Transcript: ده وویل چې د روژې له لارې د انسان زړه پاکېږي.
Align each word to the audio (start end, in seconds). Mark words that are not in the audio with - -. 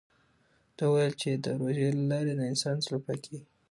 ده 0.77 0.83
وویل 0.87 1.13
چې 1.21 1.29
د 1.43 1.45
روژې 1.59 1.87
له 1.97 2.03
لارې 2.11 2.33
د 2.35 2.41
انسان 2.51 2.75
زړه 2.85 2.97
پاکېږي. 3.05 3.39